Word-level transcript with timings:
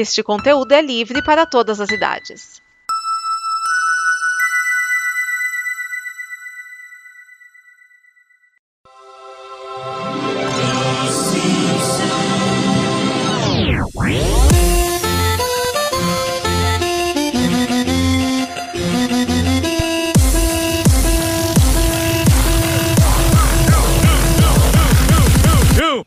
Este 0.00 0.22
conteúdo 0.22 0.72
é 0.72 0.80
livre 0.80 1.20
para 1.24 1.44
todas 1.44 1.80
as 1.80 1.90
idades. 1.90 2.62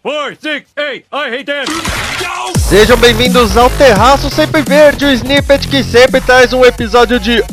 Four, 0.02 0.36
six, 0.36 0.74
eight. 0.78 1.06
I 1.12 1.30
hate 1.30 1.46
that. 1.48 2.11
Sejam 2.72 2.96
bem-vindos 2.96 3.58
ao 3.58 3.70
Terraço 3.70 4.30
Sempre 4.30 4.62
Verde, 4.62 5.04
o 5.04 5.12
snippet 5.12 5.68
que 5.68 5.84
sempre 5.84 6.22
traz 6.22 6.54
um 6.54 6.64
episódio 6.64 7.20
de 7.20 7.44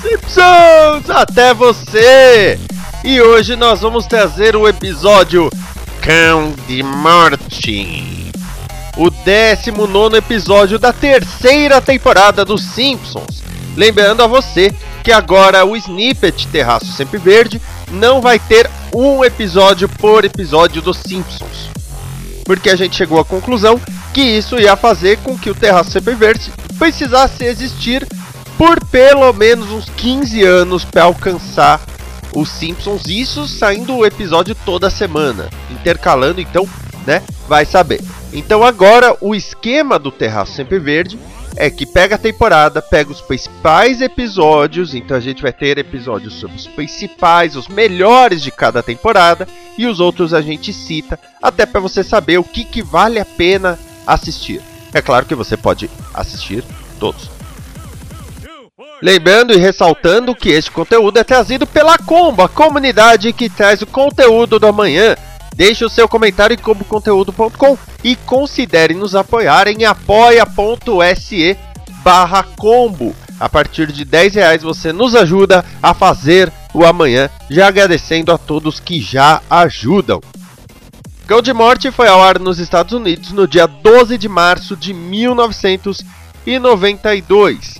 Simpsons 0.00 1.10
até 1.10 1.52
você. 1.52 2.58
E 3.04 3.20
hoje 3.20 3.56
nós 3.56 3.82
vamos 3.82 4.06
trazer 4.06 4.56
o 4.56 4.66
episódio 4.66 5.50
Cão 6.00 6.54
de 6.66 6.82
Morte, 6.82 8.32
o 8.96 9.10
19 9.10 10.16
episódio 10.16 10.78
da 10.78 10.92
terceira 10.92 11.80
temporada 11.82 12.46
dos 12.46 12.62
Simpsons. 12.62 13.42
Lembrando 13.76 14.22
a 14.22 14.26
você 14.26 14.74
que 15.04 15.12
agora 15.12 15.66
o 15.66 15.76
snippet 15.76 16.48
Terraço 16.48 16.90
Sempre 16.92 17.18
Verde 17.18 17.60
não 17.90 18.22
vai 18.22 18.38
ter 18.38 18.68
um 18.94 19.22
episódio 19.22 19.88
por 19.88 20.24
episódio 20.24 20.80
dos 20.80 20.96
Simpsons 20.96 21.77
porque 22.48 22.70
a 22.70 22.76
gente 22.76 22.96
chegou 22.96 23.20
à 23.20 23.24
conclusão 23.26 23.78
que 24.14 24.22
isso 24.22 24.58
ia 24.58 24.74
fazer 24.74 25.18
com 25.18 25.38
que 25.38 25.50
o 25.50 25.54
Terraço 25.54 26.00
Verde 26.00 26.50
precisasse 26.78 27.44
existir 27.44 28.08
por 28.56 28.82
pelo 28.86 29.30
menos 29.34 29.70
uns 29.70 29.90
15 29.90 30.42
anos 30.44 30.82
para 30.82 31.02
alcançar 31.02 31.78
os 32.34 32.48
Simpsons, 32.48 33.02
isso 33.06 33.46
saindo 33.46 33.94
o 33.94 34.06
episódio 34.06 34.54
toda 34.64 34.88
semana, 34.88 35.50
intercalando, 35.70 36.40
então, 36.40 36.66
né, 37.06 37.22
vai 37.46 37.66
saber. 37.66 38.00
Então 38.32 38.64
agora 38.64 39.14
o 39.20 39.34
esquema 39.34 39.98
do 39.98 40.10
Terraço 40.10 40.54
Sempre 40.54 40.78
Verde 40.78 41.18
é 41.60 41.68
que 41.68 41.84
pega 41.84 42.14
a 42.14 42.18
temporada, 42.18 42.80
pega 42.80 43.10
os 43.10 43.20
principais 43.20 44.00
episódios, 44.00 44.94
então 44.94 45.16
a 45.16 45.20
gente 45.20 45.42
vai 45.42 45.52
ter 45.52 45.76
episódios 45.76 46.34
sobre 46.34 46.56
os 46.56 46.68
principais, 46.68 47.56
os 47.56 47.66
melhores 47.66 48.40
de 48.40 48.52
cada 48.52 48.80
temporada, 48.80 49.46
e 49.76 49.84
os 49.84 49.98
outros 49.98 50.32
a 50.32 50.40
gente 50.40 50.72
cita, 50.72 51.18
até 51.42 51.66
para 51.66 51.80
você 51.80 52.04
saber 52.04 52.38
o 52.38 52.44
que, 52.44 52.64
que 52.64 52.80
vale 52.80 53.18
a 53.18 53.24
pena 53.24 53.76
assistir. 54.06 54.62
É 54.94 55.02
claro 55.02 55.26
que 55.26 55.34
você 55.34 55.56
pode 55.56 55.90
assistir 56.14 56.62
todos. 57.00 57.28
Lembrando 59.02 59.52
e 59.52 59.56
ressaltando 59.56 60.36
que 60.36 60.50
este 60.50 60.70
conteúdo 60.70 61.18
é 61.18 61.24
trazido 61.24 61.66
pela 61.66 61.98
Combo, 61.98 62.42
a 62.42 62.48
comunidade 62.48 63.32
que 63.32 63.50
traz 63.50 63.82
o 63.82 63.86
conteúdo 63.86 64.60
do 64.60 64.66
amanhã. 64.68 65.16
Deixe 65.58 65.84
o 65.84 65.90
seu 65.90 66.08
comentário 66.08 66.54
em 66.54 66.56
comboconteúdo.com 66.56 67.76
e 68.04 68.14
considere 68.14 68.94
nos 68.94 69.16
apoiar 69.16 69.66
em 69.66 69.84
apoia.se 69.84 71.58
barra 72.04 72.44
combo. 72.56 73.12
A 73.40 73.48
partir 73.48 73.90
de 73.90 74.04
10 74.04 74.36
reais 74.36 74.62
você 74.62 74.92
nos 74.92 75.16
ajuda 75.16 75.64
a 75.82 75.92
fazer 75.92 76.52
o 76.72 76.86
amanhã, 76.86 77.28
já 77.50 77.66
agradecendo 77.66 78.30
a 78.30 78.38
todos 78.38 78.78
que 78.78 79.00
já 79.00 79.42
ajudam. 79.50 80.20
Cão 81.26 81.42
de 81.42 81.52
Morte 81.52 81.90
foi 81.90 82.06
ao 82.06 82.22
ar 82.22 82.38
nos 82.38 82.60
Estados 82.60 82.92
Unidos 82.92 83.32
no 83.32 83.48
dia 83.48 83.66
12 83.66 84.16
de 84.16 84.28
março 84.28 84.76
de 84.76 84.94
1992. 84.94 87.78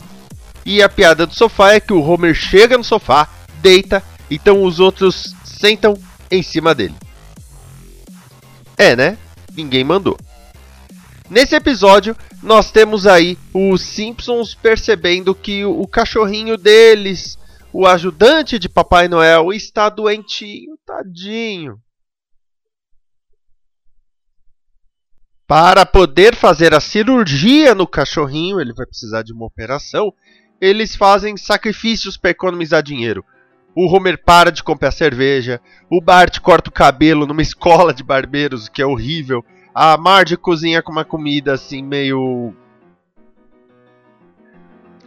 E 0.66 0.82
a 0.82 0.88
piada 0.88 1.24
do 1.24 1.32
sofá 1.32 1.74
é 1.74 1.78
que 1.78 1.92
o 1.92 2.02
Homer 2.02 2.34
chega 2.34 2.76
no 2.76 2.82
sofá, 2.82 3.28
deita, 3.62 4.02
então 4.28 4.64
os 4.64 4.80
outros 4.80 5.32
sentam 5.44 5.96
em 6.28 6.42
cima 6.42 6.74
dele. 6.74 6.96
É, 8.78 8.94
né? 8.94 9.18
Ninguém 9.56 9.82
mandou. 9.82 10.16
Nesse 11.28 11.56
episódio, 11.56 12.16
nós 12.42 12.70
temos 12.70 13.06
aí 13.06 13.36
os 13.52 13.82
Simpsons 13.82 14.54
percebendo 14.54 15.34
que 15.34 15.64
o 15.64 15.86
cachorrinho 15.86 16.56
deles, 16.56 17.36
o 17.72 17.86
ajudante 17.86 18.58
de 18.58 18.68
Papai 18.68 19.08
Noel, 19.08 19.52
está 19.52 19.88
doentinho, 19.88 20.78
tadinho. 20.86 21.78
Para 25.46 25.84
poder 25.84 26.36
fazer 26.36 26.72
a 26.72 26.80
cirurgia 26.80 27.74
no 27.74 27.86
cachorrinho, 27.86 28.60
ele 28.60 28.72
vai 28.72 28.86
precisar 28.86 29.22
de 29.22 29.32
uma 29.32 29.46
operação. 29.46 30.12
Eles 30.60 30.94
fazem 30.94 31.36
sacrifícios 31.36 32.16
para 32.16 32.30
economizar 32.30 32.82
dinheiro. 32.82 33.24
O 33.80 33.86
Homer 33.86 34.18
para 34.18 34.50
de 34.50 34.60
comprar 34.60 34.90
cerveja. 34.90 35.60
O 35.88 36.00
Bart 36.00 36.40
corta 36.40 36.68
o 36.68 36.72
cabelo 36.72 37.24
numa 37.24 37.42
escola 37.42 37.94
de 37.94 38.02
barbeiros, 38.02 38.68
que 38.68 38.82
é 38.82 38.84
horrível. 38.84 39.44
A 39.72 39.96
Marge 39.96 40.36
cozinha 40.36 40.82
com 40.82 40.90
uma 40.90 41.04
comida 41.04 41.52
assim 41.52 41.80
meio. 41.80 42.52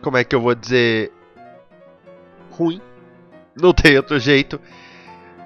Como 0.01 0.15
é 0.15 0.23
que 0.23 0.33
eu 0.33 0.39
vou 0.39 0.55
dizer? 0.55 1.11
Ruim. 2.49 2.79
Não 3.61 3.73
tem 3.73 3.97
outro 3.97 4.17
jeito. 4.17 4.57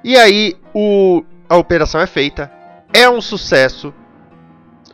E 0.04 0.16
aí 0.16 0.56
o... 0.72 1.24
a 1.50 1.58
operação 1.58 2.00
é 2.00 2.06
feita. 2.06 2.52
É 2.94 3.10
um 3.10 3.22
sucesso. 3.22 3.92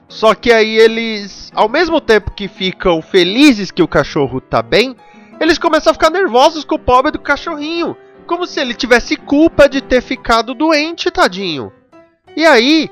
Só 0.08 0.34
que 0.34 0.54
aí 0.54 0.78
eles, 0.78 1.52
ao 1.54 1.68
mesmo 1.68 2.00
tempo 2.00 2.32
que 2.32 2.48
ficam 2.48 3.02
felizes 3.02 3.72
que 3.72 3.84
o 3.84 3.90
cachorro 3.90 4.40
tá 4.40 4.62
bem, 4.62 4.96
eles 5.38 5.58
começam 5.58 5.92
a 5.92 5.94
ficar 5.94 6.10
nervosos 6.10 6.64
com 6.64 6.76
o 6.76 6.80
pobre 6.80 7.12
do 7.12 7.20
cachorrinho. 7.20 7.98
Como 8.32 8.48
se 8.48 8.62
ele 8.62 8.74
tivesse 8.74 9.18
culpa 9.18 9.68
de 9.68 9.82
ter 9.82 10.02
ficado 10.02 10.54
doente, 10.54 11.12
tadinho. 11.12 11.70
E 12.34 12.46
aí, 12.46 12.90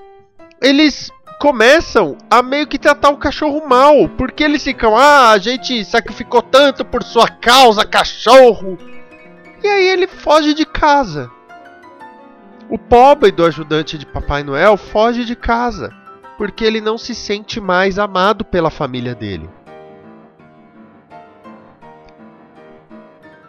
eles 0.62 1.10
começam 1.40 2.18
a 2.30 2.44
meio 2.44 2.68
que 2.68 2.78
tratar 2.78 3.10
o 3.10 3.18
cachorro 3.18 3.66
mal, 3.66 4.10
porque 4.18 4.44
eles 4.44 4.62
ficam, 4.62 4.98
ah, 4.98 5.30
a 5.32 5.38
gente 5.38 5.86
sacrificou 5.86 6.42
tanto 6.42 6.84
por 6.84 7.04
sua 7.04 7.30
causa, 7.30 7.86
cachorro. 7.86 8.78
E 9.64 9.68
aí 9.70 9.88
ele 9.88 10.08
foge 10.08 10.54
de 10.54 10.66
casa. 10.66 11.32
O 12.70 12.78
pobre 12.78 13.32
do 13.32 13.46
ajudante 13.46 13.98
de 13.98 14.06
Papai 14.06 14.44
Noel 14.44 14.76
foge 14.76 15.24
de 15.24 15.38
casa, 15.38 15.90
porque 16.38 16.66
ele 16.66 16.82
não 16.82 16.98
se 16.98 17.16
sente 17.16 17.62
mais 17.62 17.98
amado 17.98 18.44
pela 18.44 18.70
família 18.70 19.16
dele. 19.16 19.50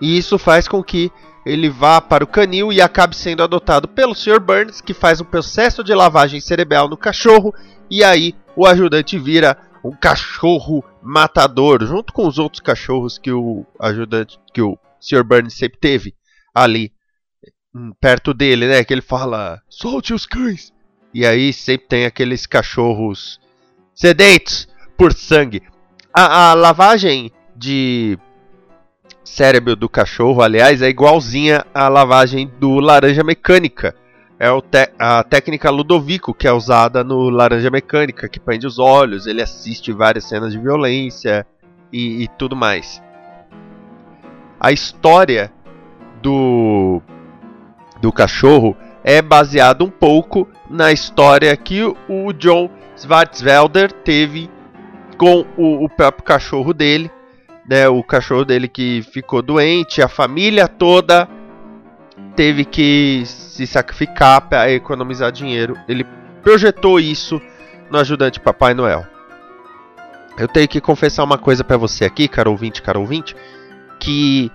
E 0.01 0.17
isso 0.17 0.39
faz 0.39 0.67
com 0.67 0.83
que 0.83 1.13
ele 1.45 1.69
vá 1.69 2.01
para 2.01 2.25
o 2.25 2.27
canil 2.27 2.73
e 2.73 2.81
acabe 2.81 3.17
sendo 3.17 3.43
adotado 3.43 3.89
pelo 3.89 4.15
Sr. 4.15 4.39
Burns, 4.39 4.81
que 4.81 4.95
faz 4.95 5.21
um 5.21 5.25
processo 5.25 5.83
de 5.83 5.95
lavagem 5.95 6.41
cerebral 6.41 6.89
no 6.89 6.97
cachorro, 6.97 7.55
e 7.91 8.05
aí 8.05 8.35
o 8.55 8.67
ajudante 8.67 9.19
vira 9.19 9.57
um 9.83 9.93
cachorro 9.93 10.85
matador, 11.03 11.85
junto 11.87 12.13
com 12.13 12.27
os 12.27 12.39
outros 12.39 12.61
cachorros 12.61 13.19
que 13.19 13.33
o 13.33 13.65
ajudante, 13.81 14.39
que 14.53 14.61
o 14.61 14.79
Sr. 15.01 15.25
Burns 15.25 15.55
sempre 15.55 15.79
teve 15.79 16.15
ali 16.55 16.93
hum, 17.75 17.93
perto 17.99 18.35
dele, 18.35 18.67
né? 18.67 18.85
Que 18.85 18.93
ele 18.93 19.01
fala: 19.01 19.63
"Solte 19.69 20.13
os 20.13 20.27
cães". 20.27 20.73
E 21.13 21.27
aí 21.27 21.53
sempre 21.53 21.89
tem 21.89 22.07
aqueles 22.07 22.47
cachorros 22.47 23.41
sedentos 23.95 24.69
por 24.97 25.13
sangue. 25.13 25.63
A, 26.15 26.51
a 26.51 26.55
lavagem 26.55 27.33
de 27.57 28.19
cérebro 29.31 29.77
do 29.77 29.89
cachorro, 29.89 30.43
aliás, 30.43 30.83
é 30.83 30.89
igualzinha 30.89 31.65
à 31.73 31.89
lavagem 31.89 32.51
do 32.59 32.81
laranja 32.81 33.23
mecânica. 33.23 33.95
É 34.43 34.49
a 34.99 35.23
técnica 35.23 35.69
Ludovico 35.69 36.33
que 36.33 36.49
é 36.49 36.53
usada 36.53 37.05
no 37.05 37.29
Laranja 37.29 37.71
Mecânica, 37.71 38.27
que 38.27 38.41
prende 38.41 38.67
os 38.67 38.79
olhos, 38.79 39.27
ele 39.27 39.43
assiste 39.43 39.93
várias 39.93 40.25
cenas 40.25 40.53
de 40.53 40.59
violência 40.59 41.47
e, 41.93 42.23
e 42.23 42.29
tudo 42.39 42.57
mais. 42.57 43.03
A 44.59 44.73
história 44.73 45.53
do, 46.23 47.03
do 48.01 48.11
cachorro 48.11 48.75
é 49.05 49.21
baseada 49.21 49.85
um 49.85 49.91
pouco 49.91 50.49
na 50.71 50.91
história 50.91 51.55
que 51.55 51.83
o 51.83 52.33
John 52.33 52.71
Schwarzwälder 52.97 53.93
teve 53.93 54.51
com 55.19 55.45
o, 55.55 55.85
o 55.85 55.89
próprio 55.91 56.25
cachorro 56.25 56.73
dele, 56.73 57.11
né, 57.69 57.89
o 57.89 58.03
cachorro 58.03 58.45
dele 58.45 58.69
que 58.69 59.03
ficou 59.13 59.43
doente, 59.43 60.03
a 60.03 60.09
família 60.09 60.67
toda 60.67 61.29
teve 62.35 62.65
que 62.65 63.23
se 63.25 63.67
sacrificar 63.67 64.43
para 64.43 64.71
economizar 64.71 65.31
dinheiro. 65.31 65.77
Ele 65.89 66.07
projetou 66.43 66.99
isso 66.99 67.41
no 67.91 67.99
ajudante 67.99 68.41
Papai 68.41 68.75
Noel. 68.75 69.07
Eu 70.39 70.49
tenho 70.49 70.69
que 70.69 70.81
confessar 70.81 71.25
uma 71.25 71.37
coisa 71.37 71.63
para 71.63 71.77
você 71.77 72.05
aqui, 72.05 72.27
caro 72.27 72.51
ouvinte, 72.51 72.81
caro 72.81 73.01
ouvinte, 73.01 73.37
que 73.99 74.51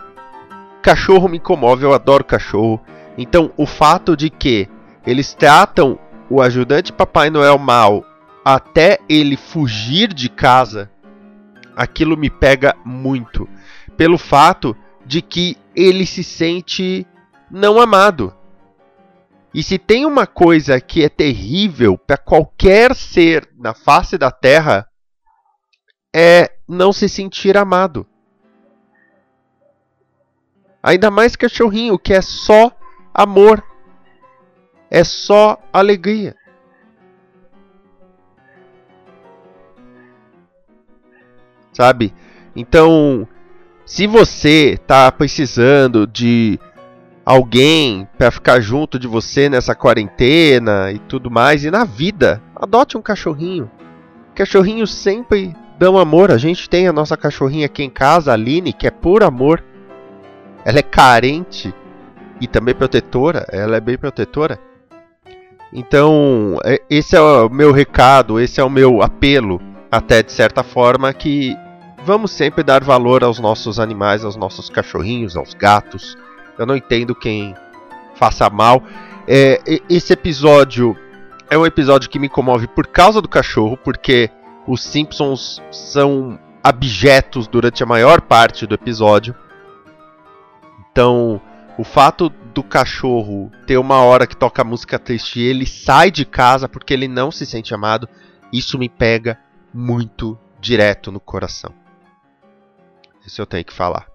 cachorro 0.82 1.28
me 1.28 1.40
comove, 1.40 1.86
eu 1.86 1.94
adoro 1.94 2.24
cachorro. 2.24 2.82
Então, 3.18 3.52
o 3.56 3.66
fato 3.66 4.16
de 4.16 4.30
que 4.30 4.68
eles 5.06 5.34
tratam 5.34 6.00
o 6.30 6.42
ajudante 6.42 6.92
Papai 6.92 7.30
Noel 7.30 7.58
mal 7.58 8.04
até 8.44 9.00
ele 9.10 9.38
fugir 9.38 10.14
de 10.14 10.30
casa, 10.30 10.90
aquilo 11.76 12.16
me 12.18 12.30
pega 12.30 12.76
muito. 12.84 13.48
Pelo 13.98 14.18
fato 14.18 14.76
de 15.06 15.22
que 15.22 15.58
ele 15.76 16.06
se 16.06 16.24
sente 16.24 17.06
não 17.52 17.80
amado. 17.80 18.34
E 19.54 19.64
se 19.64 19.78
tem 19.78 20.06
uma 20.06 20.28
coisa 20.28 20.82
que 20.82 21.04
é 21.04 21.10
terrível 21.10 21.98
para 21.98 22.18
qualquer 22.18 22.94
ser 22.96 23.50
na 23.58 23.74
face 23.74 24.18
da 24.18 24.30
Terra, 24.32 24.88
é 26.14 26.52
não 26.68 26.92
se 26.92 27.08
sentir 27.08 27.58
amado. 27.58 28.06
Ainda 30.82 31.10
mais 31.10 31.36
cachorrinho, 31.36 31.98
que 31.98 32.14
é 32.14 32.22
só 32.22 32.72
amor, 33.14 33.64
é 34.90 35.04
só 35.04 35.58
alegria. 35.72 36.36
Sabe? 41.76 42.14
Então, 42.56 43.28
se 43.86 44.08
você 44.08 44.80
tá 44.88 45.12
precisando 45.12 46.08
de 46.08 46.58
alguém 47.26 48.08
para 48.18 48.32
ficar 48.32 48.62
junto 48.62 48.98
de 48.98 49.08
você 49.08 49.50
nessa 49.50 49.76
quarentena 49.76 50.90
e 50.94 51.00
tudo 51.00 51.30
mais, 51.30 51.66
e 51.66 51.72
na 51.72 51.84
vida, 51.84 52.42
adote 52.56 52.98
um 52.98 53.02
cachorrinho. 53.02 53.70
Cachorrinhos 54.34 54.94
sempre 54.94 55.54
dão 55.78 55.98
amor. 55.98 56.32
A 56.32 56.38
gente 56.38 56.70
tem 56.70 56.88
a 56.88 56.94
nossa 56.94 57.18
cachorrinha 57.18 57.66
aqui 57.66 57.84
em 57.84 57.90
casa, 57.90 58.32
a 58.32 58.36
Aline, 58.36 58.72
que 58.72 58.88
é 58.88 58.92
por 58.92 59.22
amor. 59.22 59.62
Ela 60.64 60.80
é 60.80 60.84
carente 60.84 61.74
e 62.40 62.48
também 62.48 62.74
protetora. 62.74 63.46
Ela 63.52 63.76
é 63.76 63.82
bem 63.82 63.98
protetora. 63.98 64.58
Então, 65.74 66.58
é, 66.64 66.82
esse 66.90 67.18
é 67.18 67.22
o 67.22 67.50
meu 67.50 67.74
recado, 67.74 68.40
esse 68.40 68.62
é 68.62 68.64
o 68.64 68.70
meu 68.70 69.02
apelo, 69.02 69.60
até 69.92 70.24
de 70.24 70.32
certa 70.32 70.64
forma, 70.64 71.12
que 71.12 71.54
vamos 72.06 72.32
sempre 72.32 72.64
dar 72.64 72.84
valor 72.84 73.24
aos 73.24 73.40
nossos 73.40 73.80
animais, 73.80 74.24
aos 74.24 74.36
nossos 74.36 74.70
cachorrinhos, 74.70 75.36
aos 75.36 75.56
gatos. 75.56 76.16
Eu 76.58 76.66
não 76.66 76.76
entendo 76.76 77.16
quem 77.16 77.56
faça 78.16 78.48
mal. 78.50 78.84
É, 79.28 79.60
esse 79.90 80.14
episódio 80.14 80.96
é 81.50 81.58
um 81.58 81.66
episódio 81.66 82.10
que 82.10 82.20
me 82.20 82.30
comove 82.30 82.68
por 82.68 82.86
causa 82.86 83.22
do 83.22 83.28
cachorro, 83.28 83.76
porque 83.76 84.30
os 84.68 84.84
Simpsons 84.84 85.62
são 85.72 86.40
abjetos 86.64 87.48
durante 87.48 87.82
a 87.82 87.88
maior 87.88 88.22
parte 88.22 88.68
do 88.68 88.76
episódio. 88.76 89.36
Então, 90.92 91.42
o 91.78 91.84
fato 91.84 92.30
do 92.54 92.64
cachorro 92.64 93.52
ter 93.66 93.78
uma 93.78 94.02
hora 94.02 94.28
que 94.28 94.38
toca 94.38 94.64
música 94.64 95.00
triste 95.00 95.40
e 95.40 95.44
ele 95.44 95.66
sai 95.66 96.12
de 96.12 96.24
casa 96.24 96.70
porque 96.70 96.94
ele 96.94 97.08
não 97.08 97.32
se 97.32 97.46
sente 97.48 97.74
amado, 97.74 98.08
isso 98.54 98.78
me 98.78 98.88
pega 98.88 99.40
muito 99.74 100.38
direto 100.62 101.12
no 101.12 101.20
coração. 101.20 101.85
Isso 103.26 103.42
eu 103.42 103.46
tenho 103.46 103.66
que 103.66 103.74
falar. 103.74 104.08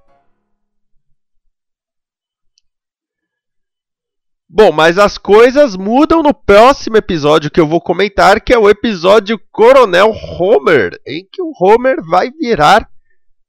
Bom, 4.53 4.73
mas 4.73 4.99
as 4.99 5.17
coisas 5.17 5.77
mudam 5.77 6.25
no 6.25 6.35
próximo 6.35 6.97
episódio 6.97 7.51
que 7.51 7.61
eu 7.61 7.69
vou 7.69 7.81
comentar, 7.81 8.41
que 8.41 8.53
é 8.53 8.59
o 8.59 8.69
episódio 8.69 9.41
Coronel 9.53 10.11
Homer, 10.11 11.01
em 11.07 11.25
que 11.31 11.41
o 11.41 11.53
Homer 11.61 12.03
vai 12.03 12.33
virar 12.33 12.89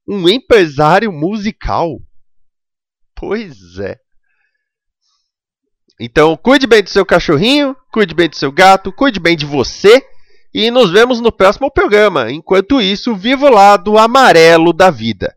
um 0.06 0.28
empresário 0.28 1.10
musical. 1.10 1.98
Pois 3.16 3.78
é. 3.80 3.96
Então, 5.98 6.36
cuide 6.36 6.68
bem 6.68 6.84
do 6.84 6.90
seu 6.90 7.04
cachorrinho, 7.04 7.76
cuide 7.92 8.14
bem 8.14 8.28
do 8.28 8.36
seu 8.36 8.52
gato, 8.52 8.92
cuide 8.92 9.18
bem 9.18 9.36
de 9.36 9.44
você 9.44 10.04
e 10.54 10.70
nos 10.70 10.90
vemos 10.92 11.20
no 11.20 11.32
próximo 11.32 11.68
programa. 11.68 12.30
Enquanto 12.30 12.80
isso, 12.80 13.14
viva 13.16 13.46
o 13.46 13.52
lado 13.52 13.98
amarelo 13.98 14.72
da 14.72 14.88
vida. 14.88 15.36